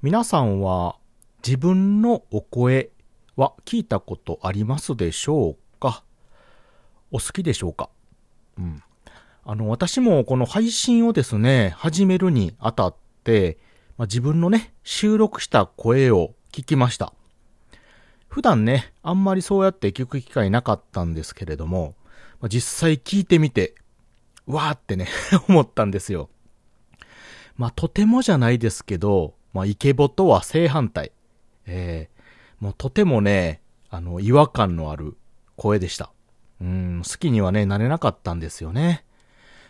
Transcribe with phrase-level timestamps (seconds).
[0.00, 0.96] 皆さんは
[1.44, 2.90] 自分のお声
[3.34, 6.04] は聞いたことありますでしょうか？
[7.10, 7.90] お好きでしょうか？
[8.58, 8.82] うん。
[9.44, 13.58] あの、私もこの配信をですね、始めるにあたって、
[13.96, 17.12] まあ、自分のね、収録した声を聞きました。
[18.28, 21.96] 普段ね、あんまりそうやって聞く機会なかったんですけれども、
[22.40, 23.74] まあ、実際聞いてみて、
[24.46, 25.08] わーってね
[25.48, 26.30] 思ったんですよ。
[27.56, 31.12] まあ、とてもじゃないですけど、まあ、イケボとは正反対。
[31.66, 35.16] えー、もうとてもね、あの、違和感のある
[35.56, 36.12] 声でした。
[36.60, 39.04] うん、好きにはね、なれなかったんですよね。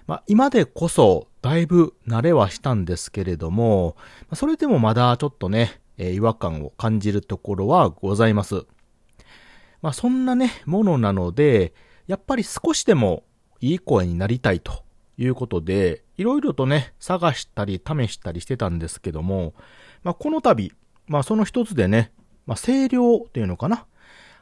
[0.07, 3.97] まあ、今でこそ、だいぶ慣れはしたんですけれども、
[4.35, 8.67] それでもまだちょっとね、えー、違和感を感じるところはございます。
[9.83, 11.75] まあ、そんなね、ものなので、
[12.07, 13.23] やっぱり少しでも
[13.61, 14.83] いい声になりたいと
[15.19, 19.55] いうことで、いろいろとね、探したり試したりしてたんですけども、
[20.03, 20.73] まあ、この度、
[21.07, 22.13] まあ、その一つでね、
[22.45, 23.87] まあ、声量っていうのかな。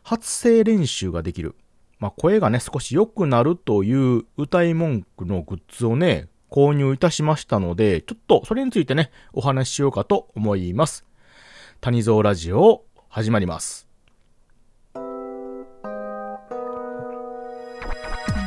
[0.02, 1.54] 発声練習ができる。
[1.98, 11.04] まあ、声がね、少し良くなるという歌い文句のグッズをね、購入いたしましたので、ちょっとそれについてね、お話ししようかと思います。
[11.80, 13.85] 谷蔵ラジオ、始まります。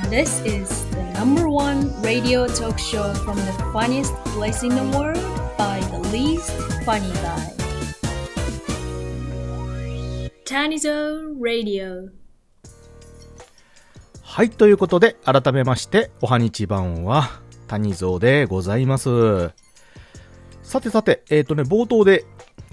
[0.09, 5.21] This is the number one radio talk show from the funniest place in the world
[5.55, 6.49] by the least
[6.83, 7.53] funny guy.
[10.45, 12.09] Tanizo Radio
[14.23, 17.29] はい、ということで、改めまして、おはにちばんは、
[17.67, 19.51] 谷蔵でございます。
[20.63, 22.25] さてさて、えっ、ー、とね、冒頭で、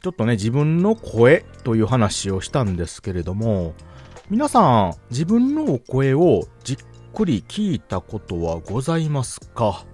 [0.03, 3.75] ちょっとね、自分の声という話をしたんですけれども、
[4.31, 6.78] 皆さん、自分のお声をじ
[7.17, 9.86] くり聞いたことはございますか？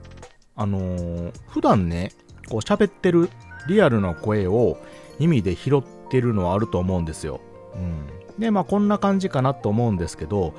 [0.56, 2.10] あのー、普段ね、
[2.48, 3.30] こう喋ってる
[3.68, 4.76] リアルな声を
[5.20, 7.40] 耳で拾ってるのはあると思うんですよ。
[7.76, 8.08] うん。
[8.40, 10.52] で、まあこんな感じかなと思うんですけど、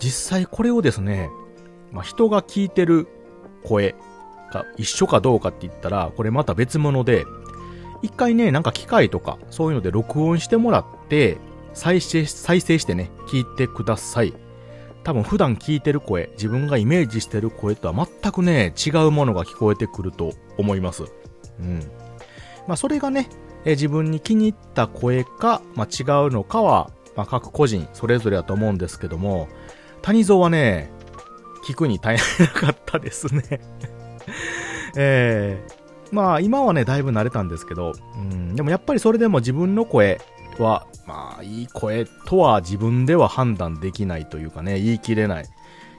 [0.00, 1.30] 実際これをですね、
[1.92, 3.06] まあ、人が聞いてる
[3.62, 3.94] 声
[4.52, 7.26] が一緒かどうかって言ったら、これまた別物で、
[8.02, 11.36] 一回ね、なんか機械とか、そういうので録音してもらって、
[11.74, 14.34] 再生、再生してね、聞いてください。
[15.08, 21.04] 多分普段聞いてる声、自分がイメージしてる声とは全くね、違うものが聞こえてくると思います。
[21.58, 21.80] うん。
[22.66, 23.30] まあそれがね、
[23.64, 29.48] え自分に気に入った声か、まあ違うのかは、まあ各個人それぞれだと思うんですけども、
[30.02, 30.90] 谷蔵はね、
[31.66, 33.42] 聞くに耐えなかったですね
[34.94, 40.20] えー、まあ今はね、だいぶ慣れたんですけど、うん、でもやっぱりそれでも自分の声
[40.62, 45.46] は、まあいい声とは自分では判断できないというかね、言い切れない、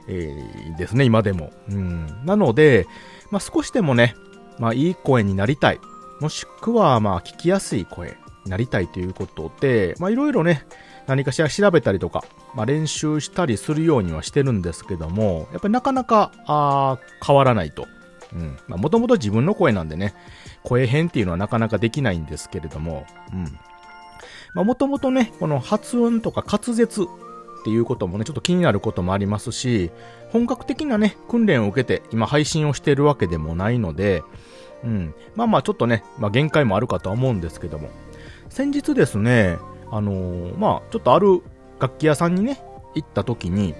[0.08, 1.52] えー、ですね、今でも。
[1.68, 2.86] うん、なので、
[3.30, 4.14] まあ少しでもね、
[4.58, 5.80] まあいい声になりたい。
[6.20, 10.66] もしくはまあ聞きやすい声になりたいということで、まあいろいろね、
[11.06, 17.88] 何かしら調べたりとか、まあ、練習したりするようにはしてるんですけども、やっぱりなかなか、あ変わらないと。
[18.32, 18.58] うん。
[18.68, 20.14] まあ、もともと自分の声なんでね、
[20.62, 23.58] 声変っていうのはなかなかできないんですけれども、うん。
[24.54, 27.06] まあ、もともとね、この発音とか滑舌っ
[27.64, 29.90] ていうこともね、ちょっと気になることもありますし、
[30.30, 34.22] 本格的なね、訓練を受けて今配信をしているわけでもないので、
[34.84, 35.14] うん。
[35.36, 37.90] まあまあちょっとね、まあ限界もあるかとは思うんですけども、
[38.48, 39.58] 先日ですね、
[39.90, 41.42] あのー、まあ、ちょっとある
[41.80, 42.62] 楽器屋さんにね、
[42.94, 43.74] 行った時に、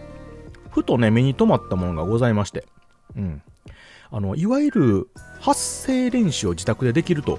[0.70, 2.66] ふとね、目に留まったものがございまして、
[3.16, 3.42] うん。
[4.10, 5.08] あの、いわゆる
[5.40, 7.38] 発声練習を自宅でできると。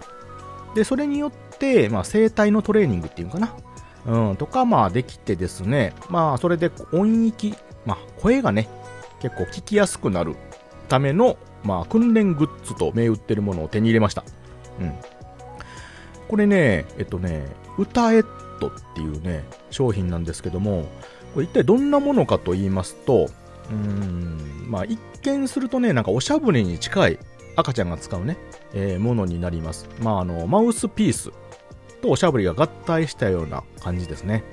[0.75, 3.55] で、それによって、まあ、声帯のトレーニングっていうかな？
[4.05, 7.55] うん、とか、まあ、できてですね、まあ、それで音域、
[7.85, 8.67] まあ、声がね、
[9.19, 10.35] 結構聞きやすくなる
[10.89, 14.23] ための、まあ、訓練グッズと銘打ってるものを手に入れました。
[14.79, 14.93] うん。
[16.27, 17.45] これね、えっとね、
[17.77, 18.23] 歌え
[18.61, 20.87] トっていうね、商品なんですけども、
[21.33, 23.25] これ一体どんなものかと言いますと、
[23.69, 27.19] うーん、まあ一見するとね、なんかおしゃぶりに近い
[27.55, 28.37] 赤ちゃんが使うね、
[28.73, 29.87] えー、ものになります。
[30.01, 31.31] まああの、マウスピース
[32.01, 34.43] とおしゃぶりが合体したような感じですね。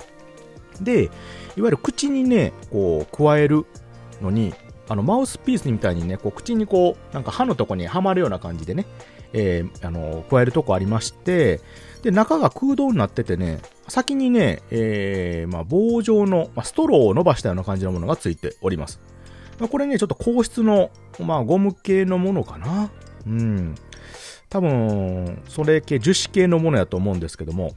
[0.81, 1.11] で、いわ
[1.57, 3.65] ゆる口にね、こう、加える
[4.21, 4.53] のに、
[4.87, 8.85] あの、マウスピースみたいにね、こう、口にこう、なんか歯のとこにはまるような感じでね、
[9.33, 11.61] えー、あの、加えるとこありまして、
[12.01, 18.99] で、中が空洞になっててね、先にね、えー、まあ、棒状の、まあ、ストローを伸ばしたような感じのものがついております。
[19.59, 22.91] まあ、これね、ちょっと硬質の、まあ、ゴム系のものかな。
[23.25, 23.75] うん。
[24.49, 27.71] 多分、それ系、樹脂系のものやと思うんですけども。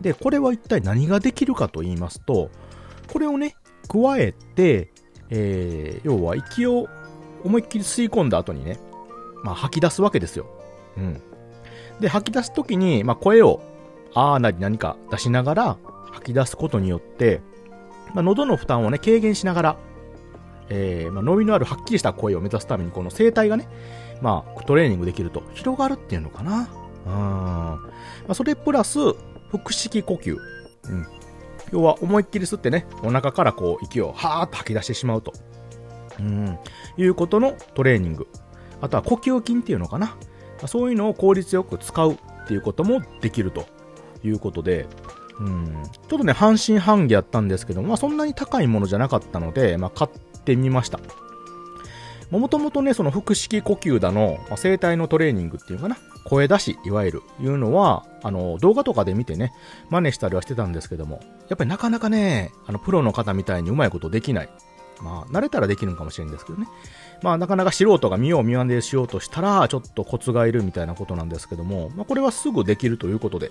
[0.00, 2.50] で、これは一体何ができるかと言いますと、
[3.12, 3.56] これをね、
[3.88, 4.90] 加えて、
[5.30, 6.88] えー、要は息を
[7.44, 8.78] 思いっきり吸い込んだ後にね、
[9.42, 10.46] まあ、吐き出すわけですよ。
[10.96, 11.20] うん。
[12.00, 13.60] で、吐き出すときに、まあ、声を、
[14.14, 15.76] あーなり何か出しながら
[16.12, 17.40] 吐き出すことによって、
[18.14, 19.76] まあ、喉の負担をね、軽減しながら、
[20.68, 23.68] えー、まあ、伸びのあるはっきりした声を目指すために、この声帯がね、
[24.22, 26.68] まあ、トレーニングできると広がるっていうのかな。
[27.06, 27.12] うん。
[27.12, 27.80] ま
[28.28, 28.98] あ、それプラス、
[29.50, 30.36] 腹式呼吸。
[30.88, 31.06] うん。
[31.72, 35.32] 要は思いっきり吸ってね、お腹からこう息をはーっと吐き出してしまうと。
[36.18, 36.58] うん。
[36.96, 38.28] いうことのトレーニング。
[38.80, 40.16] あとは呼吸筋っていうのかな。
[40.66, 43.66] そういうのを効率よく使うっていうこともできると
[44.22, 44.86] いうことで、
[45.40, 50.10] うん、ちょっとね、半信半疑やったんですけど、まあ、そんなに高いものじゃなかったので、まあ、買っ
[50.44, 51.00] てみました。
[52.30, 59.52] もともとね、その腹式呼吸だの、まあ、声帯のトレーニングっていうかな、声出し、いわゆる、いうのは、あの、動画とかで見てね、
[59.90, 64.48] 真似したりはしてたんですけども、やっぱりなかなかね、あの、プロの方みたいにうまいことできない。
[65.02, 66.68] まあ、慣れたらできるのかもしれんですけどね。
[67.22, 73.50] まあ、なかなか素人が見よう見まねしようとしたら、ちょっとコツがいるみたいなことなんですけども、まあ、これはすぐできるということで、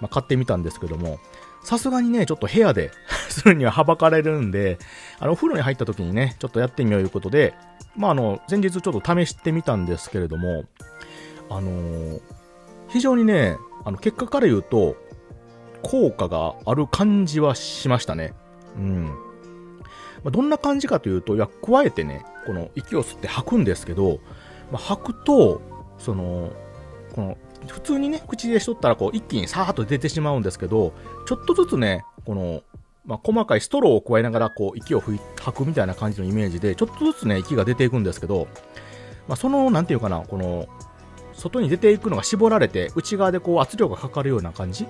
[0.00, 1.18] まあ、買ってみたんですけども、
[1.62, 2.90] さすがにね、ちょっと部屋で
[3.28, 4.78] するにははばかれるんで、
[5.18, 7.54] あの、お風呂に入った時にね、ちょっとやってみようということで、
[7.96, 10.64] まあ、あの、前日ちょっと試してみたんですけれども、
[11.50, 12.20] あのー、
[12.88, 14.96] 非常にね、あの、結果から言うと、
[15.82, 18.34] 効果がある感じはしましたね。
[18.76, 19.29] うん。
[20.24, 24.20] まあ、どんな感じかというと、いや、加えてね、この息を吸って吐くんですけど、
[24.70, 25.60] まあ、吐くと、
[25.98, 26.52] その、
[27.14, 30.92] この、普通にね、口でしとったら、こう、一気にさーっと出てしまうんですけど、
[31.26, 32.62] ちょっとずつね、この、
[33.06, 35.18] まあ、細かいストローを加えながら、こう、息を吐
[35.52, 38.46] くみたいな感じのイメージで、ちょっとずつね、息が出ていくんですけど、
[39.28, 40.68] まあ、その、なんていうかな、この、
[41.34, 44.86] 外に出ていくのが絞られて、内側でこう圧力がかかるような感じ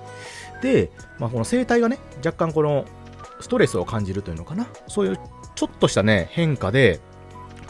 [0.61, 2.85] で、まあ、この声帯がね、若干この、
[3.41, 4.67] ストレスを感じるというのかな？
[4.87, 5.19] そういう、
[5.55, 6.99] ちょっとしたね、変化で、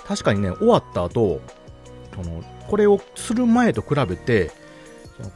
[0.05, 1.41] 確かにね、終わった後、
[2.15, 4.51] この、これをする前と比べて、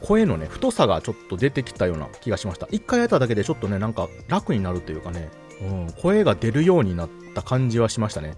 [0.00, 2.66] 声のね、太さがちょっと出てきたような気がしました。
[2.70, 5.30] 一回やっただけでちょっとね、なんか楽になるというかね、
[5.60, 8.34] うん、声が出るようになった感じはしましたね。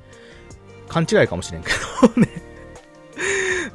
[0.89, 1.71] 勘違いかもしれんけ
[2.15, 2.29] どね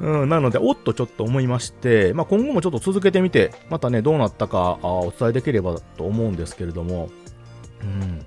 [0.00, 7.10] うん、なので、おっとちょっと思いまして、まあ、今後もちょっと続けてみて、またね、どうなったかあお伝えできればと思うんですけれども、
[7.84, 8.26] うん、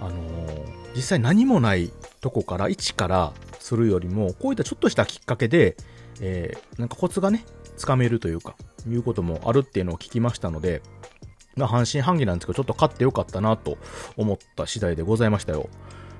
[0.00, 5.76] あのー、実際何もないとこから一からするよりも、こういったちょっとしたきっかけで、
[6.20, 7.44] えー、なんかコツがね、
[7.76, 8.56] つかめるというか、
[8.88, 10.82] いうこともあるっていうのを聞きましたので、
[11.56, 13.78] まあ、半信半疑なんですけど、ちょっと買ってよかったなと
[14.16, 15.68] 思った次第でございましたよ。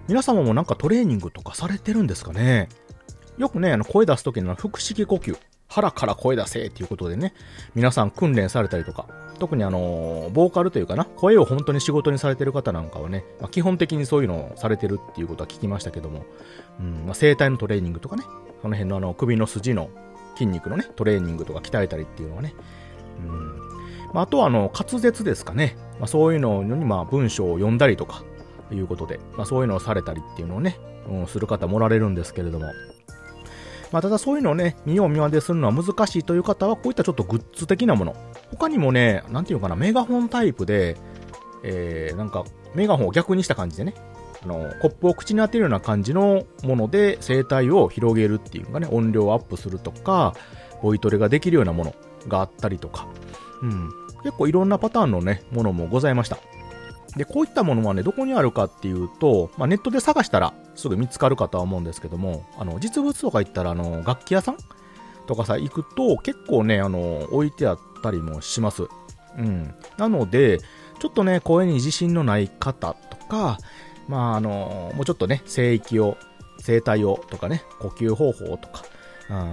[0.09, 2.69] 皆様もなんかトレーニングとかされてるんですかね？
[3.39, 5.39] よくね、あの声出すときの腹式呼吸、
[5.71, 7.33] 腹から声出せっていうことでね、
[7.75, 9.07] 皆さん訓練されたりとか、
[9.39, 16.27] 特にあの、ボーカルというかな、声を本当に仕事にされてる方なんかはね、まあ、基本的にそういうのをされてるっていうことは聞きましたけども、
[16.81, 18.25] うん、まあ、声帯のトレーニングとかね、
[18.63, 19.91] その辺のあの首の筋の
[20.35, 22.55] 筋肉のね、トレーニングとか鍛えたりっていうのはね、
[23.25, 23.57] うん、
[24.13, 28.25] まあ、あとはあの、滑舌ですかね、まあ、そういうのにまあ文章を読んだりとか、
[28.75, 30.79] いうことで、まあ、そういうのをされたりっていうのをね、
[31.09, 32.67] うん、する方もおられるんですけれども、
[33.93, 38.15] まあ、ただそういうのをね、見よう見まねするのは難しいという方は、こういったちょっとグッズ的なもの。
[38.51, 40.97] 他にもね、なんていうのかな、メガホンタイプで、
[41.63, 42.45] えー、なんか、
[42.75, 43.95] メガホンを逆にした感じでね、
[44.43, 50.35] あの、コップを口に当てるような感じのもので、声帯を広げるっていうかね、音量をアップするとか、
[50.83, 51.95] ボイトレができるようなもの
[52.29, 53.09] があったりとか、
[53.63, 53.91] うん。
[54.23, 56.39] 結構いろんなパターンのね、ものもございました。
[57.17, 64.57] で、こういったものはね、どこにあるかっていうと、まあ、ネットで探したらすぐ見つかるかとは思うんですけども、あの、実物とか行ったら、あの、楽器屋さん
[65.27, 68.85] とかさ、行くと結構ね、あの、置いてあったりもします。
[69.37, 69.75] うん。
[69.97, 70.59] なので、
[71.01, 73.59] ちょっとね、声に自信のない方とか、
[74.09, 76.17] まあ、あの、もうちょっとね、声域を、
[76.65, 78.85] 声帯をとかね、呼吸方法とか、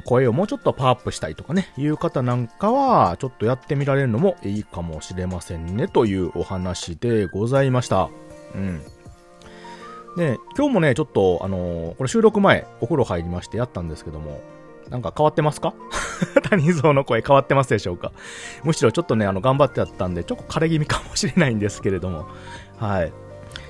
[0.06, 8.10] 声をもうちょっとパワーアップしたいとかね、いう方なんかは、ちょっとやってみられるのもいいかもしれませんね、というお話でございました。
[8.56, 8.82] うん。
[10.18, 14.42] で、今日もね、ちょっと、あのー、これ収録前、お風呂入りましてやったんですけども、
[14.90, 15.74] なんか変わってますか？
[16.50, 18.14] 谷蔵の声変わってますでしょうか？
[18.64, 22.26] むしろちょっとね、あの、頑張ってやったんで、ちょっと枯れ気味かもしれないんですけれども、
[22.80, 23.14] はい。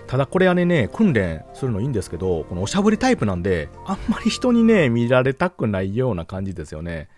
[0.08, 7.10] ただこれはね、訓練するのいいんですけど、このおしゃぶりタイプなんで、あんまり人にね、見られたくないような感じですよね。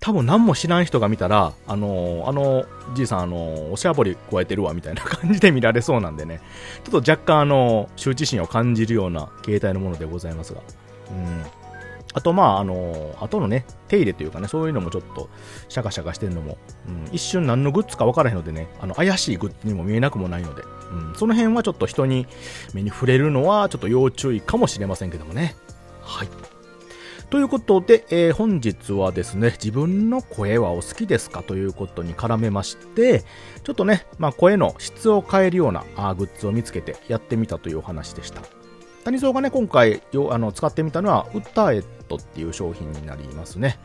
[0.00, 6.40] 多分何も知らん人が見たら、あのー、あの、じいさん、あのー、おしゃぶり加えてるわ、みたいな感じで見られそうなんでね、
[6.84, 10.62] ちょっと若干あの、羞恥心を感じるような形態のものでございますが。
[11.10, 11.59] うん。
[12.12, 15.28] あと、まあ、あの、後のね、手入れというかね、そういうのもちょっと、
[15.68, 20.62] シャカシャカしてるのも、うん、一瞬何のグッズか分からへんのでね、あの、怪しいグッズにも見えなくもないので、
[20.92, 22.26] うん、その辺はちょっと人に
[22.74, 25.54] 目に触れるのはちょっと要注意かもしれませんけどもね。
[26.02, 26.28] はい。
[27.30, 33.22] ということで、えー本日はですね、自分の声はお好きですかということに絡めまして、
[33.62, 38.42] ちょっとね、まあ、声の質を変えるようなあグッズを見つけてやってみたというお話でした。
[39.04, 43.78] 谷蔵がね、今回あの使ってみたのは、ウッターエットっていう商品になりますね。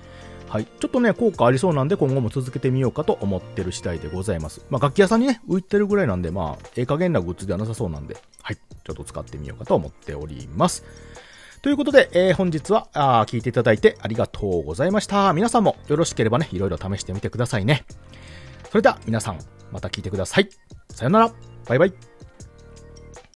[0.49, 0.65] はい。
[0.65, 4.65] ちょっとね、効果ありそうなんで、今後も続けてみようかと思ってる次第でございます。
[4.69, 8.55] まあ、楽器屋さんにね、浮いてるぐらいなんで、まあ、ええ加減なグッズではなさそうなんで、はい。
[8.55, 10.83] ちょっと使ってみようかと思っております。
[11.61, 15.33] ということで、えー本日はあ聞いていただいてありがとうございました。
[15.33, 17.85] 皆さんもよろしければね、いろいろ試してみてくださいね。
[18.69, 19.39] それでは皆さん、
[19.71, 20.49] また聞いてください。
[20.91, 21.31] さよなら。
[21.67, 22.14] バイバイ。